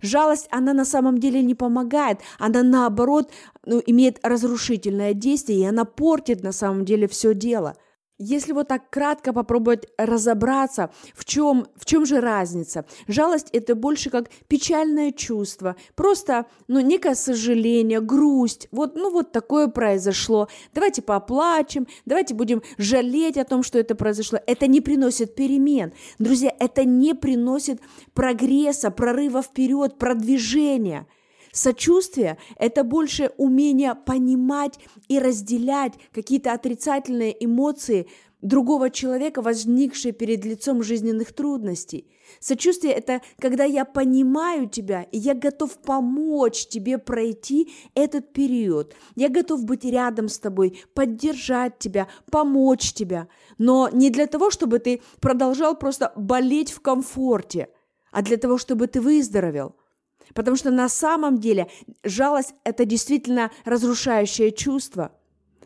Жалость, 0.02 0.48
она 0.50 0.72
на 0.72 0.84
самом 0.84 1.18
деле 1.18 1.42
не 1.42 1.54
помогает, 1.54 2.20
она 2.38 2.62
наоборот 2.62 3.30
ну, 3.64 3.82
имеет 3.86 4.18
разрушительное 4.22 5.14
действие, 5.14 5.60
и 5.60 5.66
она 5.66 5.84
портит 5.84 6.42
на 6.42 6.52
самом 6.52 6.84
деле 6.84 7.08
все 7.08 7.34
дело– 7.34 7.76
если 8.18 8.52
вот 8.52 8.68
так 8.68 8.90
кратко 8.90 9.32
попробовать 9.32 9.86
разобраться, 9.96 10.90
в 11.14 11.24
чем, 11.24 11.66
в 11.76 11.84
чем 11.84 12.04
же 12.04 12.20
разница? 12.20 12.84
Жалость– 13.06 13.48
это 13.52 13.74
больше 13.74 14.10
как 14.10 14.30
печальное 14.48 15.12
чувство, 15.12 15.76
просто 15.94 16.46
ну, 16.66 16.80
некое 16.80 17.14
сожаление, 17.14 18.00
грусть. 18.00 18.68
Вот, 18.72 18.96
ну, 18.96 19.10
вот 19.10 19.32
такое 19.32 19.68
произошло. 19.68 20.48
Давайте 20.74 21.02
поплачем, 21.02 21.86
давайте 22.06 22.34
будем 22.34 22.62
жалеть 22.76 23.38
о 23.38 23.44
том, 23.44 23.62
что 23.62 23.78
это 23.78 23.94
произошло. 23.94 24.38
Это 24.46 24.66
не 24.66 24.80
приносит 24.80 25.34
перемен. 25.34 25.92
Друзья, 26.18 26.52
это 26.58 26.84
не 26.84 27.14
приносит 27.14 27.80
прогресса, 28.14 28.90
прорыва 28.90 29.42
вперед, 29.42 29.98
продвижения– 29.98 31.06
Сочувствие– 31.52 32.38
это 32.56 32.84
больше 32.84 33.32
умение 33.36 33.94
понимать 33.94 34.78
и 35.08 35.18
разделять 35.18 35.94
какие-то 36.12 36.52
отрицательные 36.52 37.44
эмоции 37.44 38.08
другого 38.40 38.90
человека, 38.90 39.42
возникшие 39.42 40.12
перед 40.12 40.44
лицом 40.44 40.82
жизненных 40.82 41.32
трудностей. 41.32 42.08
Сочувствие– 42.40 42.92
это 42.94 43.22
когда 43.38 43.64
я 43.64 43.84
понимаю 43.84 44.68
тебя, 44.68 45.02
и 45.02 45.18
я 45.18 45.34
готов 45.34 45.78
помочь 45.78 46.66
тебе 46.66 46.98
пройти 46.98 47.72
этот 47.94 48.32
период. 48.32 48.94
Я 49.16 49.28
готов 49.28 49.64
быть 49.64 49.84
рядом 49.84 50.28
с 50.28 50.38
тобой, 50.38 50.82
поддержать 50.94 51.78
тебя, 51.78 52.06
помочь 52.30 52.92
тебя. 52.92 53.28
Но 53.56 53.88
не 53.92 54.10
для 54.10 54.26
того, 54.26 54.50
чтобы 54.50 54.78
ты 54.78 55.02
продолжал 55.20 55.76
просто 55.76 56.12
болеть 56.14 56.70
в 56.70 56.80
комфорте, 56.80 57.70
а 58.12 58.22
для 58.22 58.36
того, 58.36 58.58
чтобы 58.58 58.86
ты 58.86 59.00
выздоровел– 59.00 59.74
Потому 60.34 60.56
что 60.56 60.70
на 60.70 60.88
самом 60.88 61.38
деле 61.38 61.68
жалость– 62.04 62.54
это 62.64 62.84
действительно 62.84 63.50
разрушающее 63.64 64.52
чувство. 64.52 65.12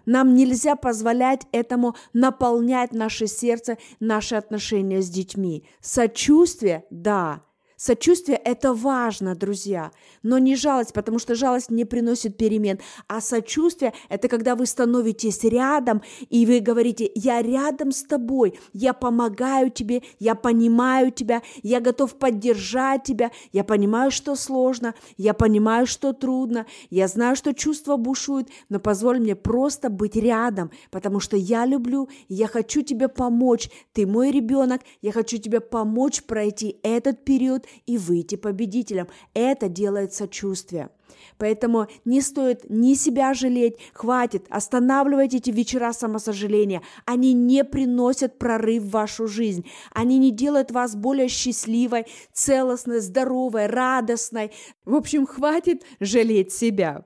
Нам 0.07 0.35
нельзя 0.35 0.75
позволять 0.75 1.43
этому 1.53 1.95
наполнять 2.13 2.93
наше 2.93 3.27
сердце, 3.27 3.79
наши 4.01 4.35
отношения 4.35 5.01
с 5.01 5.09
детьми. 5.09 5.65
Сочувствие– 5.81 6.85
да, 6.91 7.43
Сочувствие– 7.85 8.37
это 8.45 8.75
важно, 8.75 9.35
друзья, 9.35 9.91
но 10.23 10.39
не 10.39 10.55
жалость, 10.55 10.93
потому 10.93 11.19
что 11.19 11.35
жалость 11.35 11.69
не 11.69 11.85
приносит 11.85 12.37
перемен, 12.37 12.79
а 13.09 13.21
сочувствие– 13.21 13.93
это 14.09 14.29
когда 14.29 14.55
вы 14.55 14.67
становитесь 14.67 15.43
рядом, 15.43 16.01
и 16.31 16.47
вы 16.47 16.61
говорите, 16.61 17.11
я 17.17 17.43
рядом 17.43 17.91
с 17.91 18.05
тобой, 18.05 18.57
я 18.73 18.93
помогаю 18.93 19.69
тебе, 19.69 20.05
я 20.21 20.37
понимаю 20.37 21.11
тебя, 21.11 21.43
я 21.65 21.81
готов 21.81 22.15
поддержать 22.15 23.03
тебя, 23.03 23.33
я 23.51 23.65
понимаю, 23.65 24.13
что 24.13 24.37
сложно, 24.37 24.95
я 25.17 25.35
понимаю, 25.35 25.89
что 25.89 26.13
трудно, 26.13 26.67
я 26.89 27.09
знаю, 27.09 27.35
что 27.35 27.53
чувства 27.53 27.97
бушуют, 27.97 28.49
но 28.69 28.79
позволь 28.79 29.19
мне 29.19 29.35
просто 29.35 29.91
быть 29.91 30.15
рядом, 30.15 30.71
потому 30.93 31.19
что 31.19 31.37
я 31.37 31.67
люблю, 31.67 32.09
я 32.29 32.47
хочу 32.47 32.83
тебе 32.83 33.09
помочь, 33.09 33.69
ты 33.93 34.07
мой 34.07 34.31
ребенок, 34.31 34.83
я 35.01 35.11
хочу 35.11 35.39
тебе 35.39 35.59
помочь 35.59 36.23
пройти 36.23 36.79
этот 36.85 37.25
период, 37.25 37.67
и 37.87 37.99
выйти 37.99 38.37
победителем. 38.37 39.09
Это 39.35 39.69
делает 39.69 40.15
сочувствие. 40.15 40.91
Поэтому 41.39 41.89
не 42.05 42.21
стоит 42.21 42.69
ни 42.69 42.95
себя 42.95 43.35
жалеть, 43.35 43.77
хватит, 43.93 44.47
останавливайте 44.49 45.39
эти 45.39 45.51
вечера 45.51 45.93
самосожаления. 45.93 46.83
Они 47.05 47.33
не 47.33 47.65
приносят 47.65 48.39
прорыв 48.39 48.85
в 48.85 48.91
вашу 48.91 49.27
жизнь. 49.27 49.67
Они 49.93 50.19
не 50.19 50.31
делают 50.31 50.71
вас 50.71 50.95
более 50.95 51.29
счастливой, 51.29 52.07
целостной, 52.33 53.01
здоровой, 53.01 53.67
радостной. 53.67 54.53
В 54.85 54.95
общем, 54.95 55.27
хватит 55.27 55.83
жалеть 56.01 56.53
себя. 56.53 57.05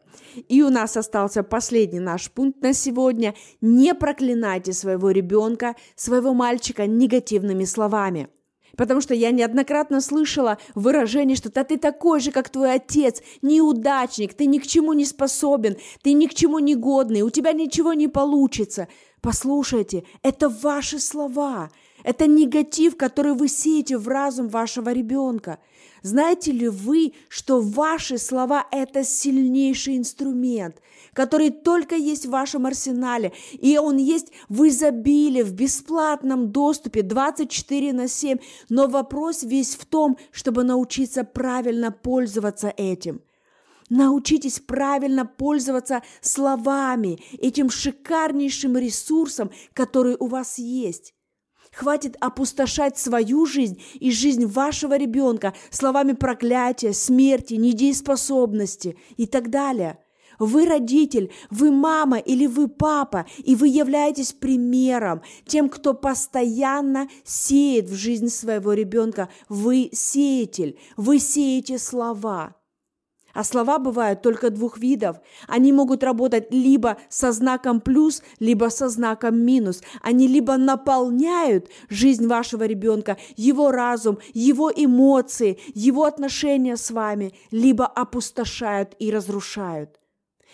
И 0.49 0.63
у 0.63 0.71
нас 0.71 0.97
остался 0.97 1.43
последний 1.43 2.01
наш 2.01 2.31
пункт 2.31 2.63
на 2.63 2.73
сегодня. 2.73 3.35
Не 3.61 3.95
проклинайте 3.95 4.73
своего 4.73 5.11
ребенка, 5.11 5.77
своего 5.95 6.35
мальчика 6.35 6.87
негативными 6.87 7.65
словами. 7.65 8.29
Потому 8.77 9.01
что 9.01 9.15
я 9.15 9.31
неоднократно 9.31 10.01
слышала 10.01 10.59
выражение, 10.75 11.37
что 11.37 11.51
«да 11.51 11.65
ты 11.65 11.79
такой 11.79 12.21
же, 12.21 12.31
как 12.31 12.49
твой 12.51 12.75
отец, 12.75 13.23
неудачник, 13.43 14.35
ты 14.35 14.47
ни 14.47 14.59
к 14.59 14.67
чему 14.67 14.93
не 14.93 15.05
способен, 15.05 15.77
ты 16.03 16.13
ни 16.13 16.27
к 16.27 16.35
чему 16.35 16.59
не 16.59 16.75
годный, 16.75 17.23
у 17.23 17.31
тебя 17.31 17.53
ничего 17.53 17.93
не 17.93 18.09
получится». 18.09 18.89
Послушайте, 19.23 20.05
это 20.23 20.49
ваши 20.49 21.01
слова, 21.01 21.71
это 22.07 22.29
негатив, 22.29 22.97
который 22.97 23.35
вы 23.35 23.49
сеете 23.49 23.99
в 23.99 24.07
разум 24.07 24.49
вашего 24.49 24.91
ребенка. 24.93 25.59
Знаете 26.03 26.53
ли 26.53 26.69
вы, 26.69 27.15
что 27.29 27.61
ваши 27.61 28.17
слова– 28.17 28.65
это 28.71 29.03
сильнейший 29.03 29.97
инструмент, 29.97 30.77
который 31.15 31.51
только 31.51 31.97
есть 31.97 32.27
в 32.27 32.31
вашем 32.31 32.65
арсенале, 32.65 33.33
и 33.55 33.77
он 33.77 33.97
есть 33.97 34.29
в 34.49 34.69
изобилии, 34.69 35.43
в 35.43 35.53
бесплатном 35.53 36.53
доступе 36.53 37.03
24 37.03 37.93
на 37.93 38.07
7, 38.07 38.39
но 38.69 38.87
вопрос 38.87 39.43
весь 39.43 39.75
в 39.75 39.85
том, 39.85 40.17
чтобы 40.31 40.63
научиться 40.63 41.25
правильно 41.25 41.91
пользоваться 41.91 42.73
этим. 42.77 43.21
Научитесь 43.91 44.61
правильно 44.61 45.27
пользоваться 45.27 46.05
словами, 46.21 47.19
этим 47.39 47.69
шикарнейшим 47.69 48.77
ресурсом, 48.77 49.51
который 49.75 50.17
у 50.21 50.29
вас 50.29 50.59
есть. 50.59 51.16
Хватит 51.77 52.17
опустошать 52.21 52.97
свою 52.97 53.45
жизнь 53.45 53.83
и 54.01 54.11
жизнь 54.11 54.47
вашего 54.47 54.97
ребенка 54.97 55.53
словами 55.69 56.13
проклятия, 56.13 56.95
смерти, 56.95 57.53
недееспособности 57.53 58.97
и 59.19 59.27
так 59.27 59.51
далее. 59.51 59.99
Вы 60.39 60.65
родитель, 60.65 61.31
вы 61.51 61.71
мама 61.71 62.17
или 62.17 62.47
вы 62.47 62.69
папа, 62.69 63.27
и 63.45 63.55
вы 63.55 63.69
являетесь 63.69 64.33
примером 64.33 65.21
тем, 65.47 65.69
кто 65.69 65.93
постоянно 65.93 67.11
сеет 67.25 67.91
в 67.91 67.95
жизнь 67.95 68.31
своего 68.31 68.73
ребенка. 68.73 69.29
Вы 69.51 69.91
сеятель, 69.93 70.79
вы 70.97 71.19
сеете 71.19 71.79
слова. 71.79 72.56
А 73.37 73.45
слова 73.45 73.79
бывают 73.79 74.23
только 74.23 74.49
двух 74.49 74.79
видов. 74.79 75.19
Они 75.47 75.71
могут 75.71 76.03
работать 76.03 76.51
либо 76.51 76.97
со 77.11 77.33
знаком 77.33 77.83
плюс, 77.83 78.23
либо 78.39 78.71
со 78.71 78.89
знаком 78.89 79.39
минус. 79.39 79.83
Они 80.01 80.27
либо 80.27 80.57
наполняют 80.57 81.69
жизнь 81.91 82.27
вашего 82.27 82.65
ребенка, 82.65 83.19
его 83.37 83.71
разум, 83.71 84.19
его 84.33 84.73
эмоции, 84.75 85.59
его 85.75 86.05
отношения 86.05 86.79
с 86.79 86.91
вами, 86.91 87.35
либо 87.51 87.85
опустошают 87.85 88.97
и 88.99 89.11
разрушают. 89.11 90.01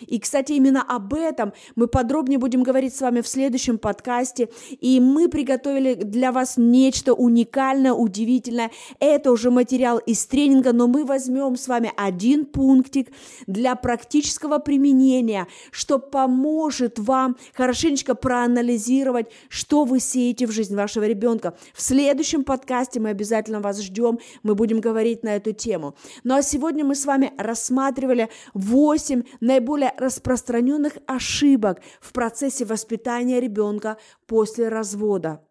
И, 0.07 0.19
кстати, 0.19 0.53
именно 0.53 0.83
об 0.83 1.15
этом 1.15 1.53
мы 1.77 1.87
подробнее 1.87 2.39
будем 2.39 2.63
говорить 2.63 2.95
с 2.95 3.01
вами 3.01 3.21
в 3.21 3.29
следующем 3.29 3.79
подкасте. 3.79 4.49
И 4.81 5.01
мы 5.01 5.29
приготовили 5.29 5.95
для 5.95 6.33
вас 6.33 6.55
нечто 6.57 7.15
уникальное, 7.15 7.93
удивительное. 7.93 8.71
Это 9.01 9.33
уже 9.33 9.51
материал 9.51 9.99
из 9.99 10.25
тренинга, 10.27 10.73
но 10.73 10.87
мы 10.87 11.05
возьмем 11.05 11.57
с 11.57 11.69
вами 11.69 11.93
один 11.97 12.47
пунктик 12.47 13.09
для 13.47 13.75
практического 13.75 14.59
применения, 14.59 15.47
что 15.71 15.99
поможет 15.99 16.99
вам 16.99 17.37
хорошенечко 17.55 18.15
проанализировать, 18.15 19.27
что 19.49 19.85
вы 19.85 20.01
сеете 20.01 20.47
в 20.47 20.53
жизнь 20.53 20.75
вашего 20.75 21.05
ребенка. 21.05 21.55
В 21.75 21.83
следующем 21.83 22.45
подкасте 22.45 23.01
мы 23.01 23.11
обязательно 23.11 23.61
вас 23.61 23.81
ждем, 23.81 24.19
мы 24.43 24.55
будем 24.55 24.81
говорить 24.81 25.23
на 25.23 25.37
эту 25.37 25.53
тему. 25.53 25.95
Ну 26.25 26.35
а 26.35 26.43
сегодня 26.43 26.85
мы 26.85 26.95
с 26.95 27.07
вами 27.07 27.33
рассматривали 27.39 28.29
8 28.55 29.23
наиболее 29.41 29.92
распространенных 29.99 30.95
ошибок 31.07 31.81
в 32.01 32.13
процессе 32.13 32.65
воспитания 32.65 33.41
ребенка 33.41 33.99
после 34.27 34.69
развода. 34.69 35.43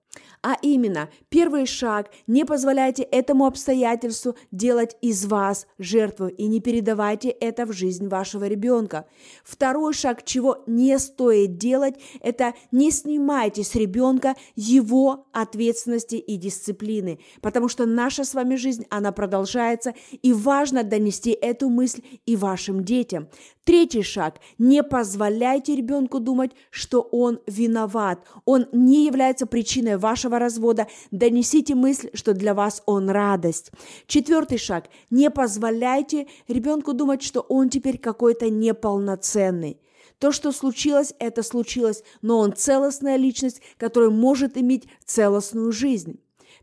А 0.44 0.58
именно, 0.64 1.10
первый 1.30 1.68
шаг– 1.68 2.10
не 2.28 2.46
позволяйте 2.46 3.04
этому 3.04 3.46
обстоятельству 3.46 4.36
делать 4.52 4.98
из 5.02 5.26
вас 5.26 5.68
жертву 5.78 6.28
и 6.28 6.48
не 6.48 6.60
передавайте 6.60 7.30
это 7.30 7.68
в 7.68 7.74
жизнь 7.74 8.08
вашего 8.08 8.48
ребенка. 8.48 9.06
Второй 9.44 9.94
шаг, 9.94 10.24
чего 10.24 10.64
не 10.66 10.98
стоит 10.98 11.58
делать, 11.58 11.96
это 12.22 12.56
не 12.72 12.90
снимайте 12.90 13.64
с 13.64 13.76
ребенка 13.76 14.36
его 14.56 15.28
ответственности 15.32 16.16
и 16.16 16.38
дисциплины, 16.38 17.20
потому 17.42 17.68
что 17.68 17.86
наша 17.86 18.24
с 18.24 18.34
вами 18.34 18.56
жизнь, 18.56 18.86
она 18.90 19.12
продолжается, 19.12 19.94
и 20.24 20.34
важно 20.34 20.84
донести 20.84 21.32
эту 21.32 21.70
мысль 21.70 22.02
и 22.26 22.36
вашим 22.36 22.84
детям. 22.84 23.28
Третий 23.64 24.02
шаг– 24.02 24.40
не 24.58 24.82
позволяйте 24.82 25.76
ребенку 25.76 26.20
думать, 26.20 26.52
что 26.72 27.02
он 27.02 27.40
виноват, 27.46 28.26
он 28.46 28.66
не 28.72 29.06
является 29.06 29.46
причиной 29.46 29.98
вашего 29.98 30.31
развода, 30.39 30.88
донесите 31.12 31.76
мысль, 31.76 32.10
что 32.13 32.34
для 32.34 32.54
вас 32.54 32.82
он 32.86 33.10
радость. 33.10 33.72
Четвертый 34.08 34.58
шаг– 34.58 34.86
не 35.10 35.30
позволяйте 35.30 36.28
ребенку 36.48 36.94
думать, 36.94 37.22
что 37.22 37.41
он 37.41 37.70
теперь 37.70 37.98
какой-то 37.98 38.50
неполноценный. 38.50 39.80
То, 40.20 40.32
что 40.32 40.52
случилось, 40.52 41.15
это 41.17 41.41
случилось, 41.41 42.04
но 42.22 42.38
он 42.39 42.54
целостная 42.54 43.15
личность, 43.15 43.62
которая 43.78 44.12
может 44.12 44.56
иметь 44.56 44.88
целостную 45.04 45.72
жизнь. 45.72 46.20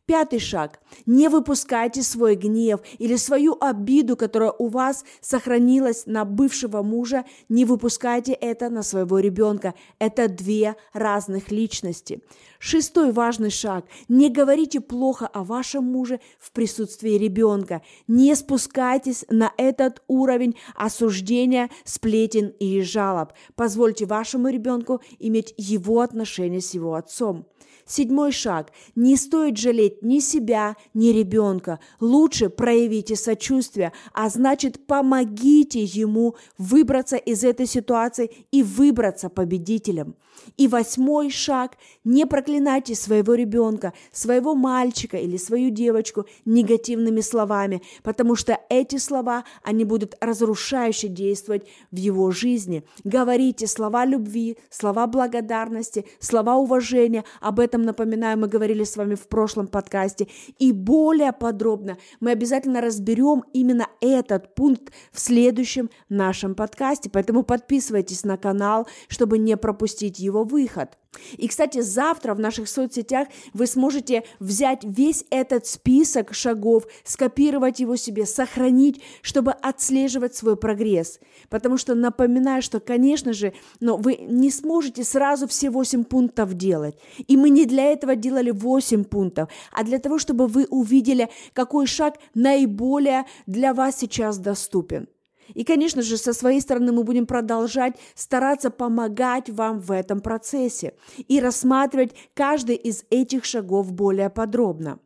Пятый 0.08 0.38
шаг. 0.38 0.80
Не 1.04 1.28
выпускайте 1.28 2.02
свой 2.02 2.34
гнев 2.34 2.80
или 2.98 3.16
свою 3.16 3.58
обиду, 3.60 4.16
которая 4.16 4.52
у 4.52 4.68
вас 4.68 5.04
сохранилась 5.20 6.06
на 6.06 6.24
бывшего 6.24 6.82
мужа, 6.82 7.26
не 7.50 7.66
выпускайте 7.66 8.32
это 8.32 8.70
на 8.70 8.82
своего 8.82 9.18
ребенка. 9.18 9.74
Это 9.98 10.30
две 10.30 10.76
разных 10.94 11.50
личности. 11.50 12.22
Шестой 12.58 13.12
важный 13.12 13.50
шаг. 13.50 13.84
Не 14.08 14.30
говорите 14.30 14.80
плохо 14.80 15.26
о 15.26 15.44
вашем 15.44 15.84
муже 15.84 16.20
в 16.40 16.52
присутствии 16.52 17.18
ребенка. 17.18 17.82
Не 18.06 18.34
спускайтесь 18.34 19.26
на 19.28 19.52
этот 19.58 20.02
уровень 20.08 20.56
осуждения, 20.74 21.68
сплетен 21.84 22.54
и 22.58 22.80
жалоб. 22.80 23.34
Позвольте 23.56 24.06
вашему 24.06 24.48
ребенку 24.48 25.02
иметь 25.18 25.52
его 25.58 26.00
отношения 26.00 26.62
с 26.62 26.72
его 26.72 26.94
отцом. 26.94 27.46
Седьмой 27.88 28.32
шаг. 28.32 28.70
Не 28.94 29.16
стоит 29.16 29.56
жалеть 29.56 30.02
ни 30.02 30.18
себя, 30.18 30.76
ни 30.92 31.08
ребенка. 31.08 31.80
Лучше 32.00 32.50
проявите 32.50 33.16
сочувствие, 33.16 33.92
а 34.12 34.28
значит 34.28 34.86
помогите 34.86 35.82
ему 35.82 36.36
выбраться 36.58 37.16
из 37.16 37.44
этой 37.44 37.66
ситуации 37.66 38.30
и 38.52 38.62
выбраться 38.62 39.30
победителем. 39.30 40.16
И 40.56 40.68
восьмой 40.68 41.30
шаг. 41.30 41.76
Не 42.04 42.26
проклинайте 42.26 42.94
своего 42.94 43.34
ребенка, 43.34 43.92
своего 44.12 44.54
мальчика 44.54 45.16
или 45.16 45.36
свою 45.36 45.70
девочку 45.70 46.26
негативными 46.44 47.20
словами, 47.20 47.82
потому 48.02 48.34
что 48.34 48.58
эти 48.68 48.96
слова, 48.96 49.44
они 49.62 49.84
будут 49.84 50.14
разрушающе 50.20 51.08
действовать 51.08 51.66
в 51.90 51.96
его 51.96 52.30
жизни. 52.30 52.84
Говорите 53.04 53.66
слова 53.66 54.04
любви, 54.04 54.58
слова 54.70 55.06
благодарности, 55.06 56.04
слова 56.20 56.56
уважения. 56.56 57.24
Об 57.40 57.58
этом, 57.78 57.82
напоминаю, 57.82 58.38
мы 58.38 58.48
говорили 58.48 58.84
с 58.84 58.96
вами 58.96 59.14
в 59.14 59.28
прошлом 59.28 59.68
подкасте. 59.68 60.28
И 60.58 60.72
более 60.72 61.32
подробно 61.32 61.96
мы 62.20 62.32
обязательно 62.32 62.80
разберем 62.80 63.44
именно 63.52 63.86
этот 64.00 64.54
пункт 64.54 64.92
в 65.12 65.20
следующем 65.20 65.90
нашем 66.08 66.54
подкасте. 66.54 67.10
Поэтому 67.10 67.42
подписывайтесь 67.42 68.24
на 68.24 68.36
канал, 68.36 68.86
чтобы 69.08 69.38
не 69.38 69.56
пропустить 69.56 70.18
его 70.18 70.44
выход. 70.44 70.98
И, 71.36 71.48
кстати, 71.48 71.80
завтра 71.80 72.34
в 72.34 72.40
наших 72.40 72.68
соцсетях 72.68 73.28
вы 73.54 73.66
сможете 73.66 74.24
взять 74.38 74.84
весь 74.84 75.24
этот 75.30 75.66
список 75.66 76.34
шагов, 76.34 76.86
скопировать 77.04 77.80
его 77.80 77.96
себе, 77.96 78.26
сохранить, 78.26 79.02
чтобы 79.22 79.52
отслеживать 79.52 80.34
свой 80.34 80.56
прогресс. 80.56 81.18
Потому 81.48 81.78
что 81.78 81.94
напоминаю, 81.94 82.62
что, 82.62 82.80
конечно 82.80 83.32
же, 83.32 83.52
но 83.80 83.96
вы 83.96 84.16
не 84.16 84.50
сможете 84.50 85.04
сразу 85.04 85.48
все 85.48 85.70
8 85.70 86.04
пунктов 86.04 86.54
делать. 86.54 86.98
И 87.26 87.36
мы 87.36 87.50
не 87.50 87.64
для 87.64 87.84
этого 87.84 88.14
делали 88.14 88.50
8 88.50 89.04
пунктов, 89.04 89.48
а 89.72 89.84
для 89.84 89.98
того, 89.98 90.18
чтобы 90.18 90.46
вы 90.46 90.66
увидели, 90.66 91.28
какой 91.52 91.86
шаг 91.86 92.18
наиболее 92.34 93.24
для 93.46 93.74
вас 93.74 93.98
сейчас 93.98 94.38
доступен. 94.38 95.08
И, 95.54 95.64
конечно 95.64 96.02
же, 96.02 96.16
со 96.16 96.32
своей 96.32 96.60
стороны 96.60 96.92
мы 96.92 97.04
будем 97.04 97.26
продолжать 97.26 97.96
стараться 98.14 98.70
помогать 98.70 99.50
вам 99.50 99.80
в 99.80 99.92
этом 99.92 100.20
процессе 100.20 100.94
и 101.16 101.40
рассматривать 101.40 102.14
каждый 102.34 102.76
из 102.76 103.04
этих 103.10 103.44
шагов 103.44 103.92
более 103.92 104.30
подробно. 104.30 104.98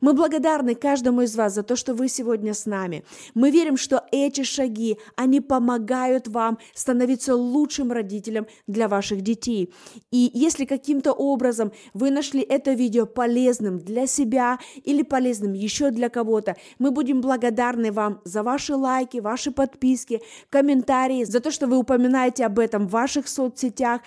Мы 0.00 0.12
благодарны 0.12 0.74
каждому 0.74 1.22
из 1.22 1.36
вас 1.36 1.54
за 1.54 1.62
то, 1.62 1.76
что 1.76 1.94
вы 1.94 2.08
сегодня 2.08 2.54
с 2.54 2.66
нами. 2.66 3.04
Мы 3.34 3.50
верим, 3.50 3.76
что 3.76 4.04
эти 4.10 4.42
шаги, 4.42 4.98
они 5.16 5.40
помогают 5.40 6.28
вам 6.28 6.58
становиться 6.74 7.34
лучшим 7.36 7.92
родителем 7.92 8.46
для 8.66 8.88
ваших 8.88 9.20
детей. 9.22 9.72
И 10.10 10.30
если 10.34 10.64
каким-то 10.64 11.12
образом 11.12 11.72
вы 11.92 12.10
нашли 12.10 12.40
это 12.40 12.72
видео 12.72 13.06
полезным 13.06 13.78
для 13.78 14.06
себя 14.06 14.58
или 14.82 15.02
полезным 15.02 15.52
еще 15.52 15.90
для 15.90 16.08
кого-то, 16.08 16.56
мы 16.78 16.90
будем 16.90 17.20
благодарны 17.20 17.92
вам 17.92 18.20
за 18.24 18.42
ваши 18.42 18.74
лайки, 18.74 19.18
ваши 19.18 19.50
подписки, 19.50 20.20
комментарии, 20.50 21.24
за 21.24 21.40
то, 21.40 21.50
что 21.50 21.66
вы 21.66 21.76
упоминаете 21.76 22.46
об 22.46 22.58
этом 22.58 22.86
в 22.86 22.90
ваших 22.90 23.28
соцсетях. 23.28 24.00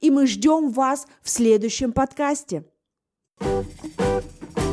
И 0.00 0.10
мы 0.10 0.26
ждем 0.26 0.70
вас 0.70 1.06
в 1.22 1.30
следующем 1.30 1.92
подкасте. 1.92 2.64
thank 3.40 3.66
you 4.58 4.63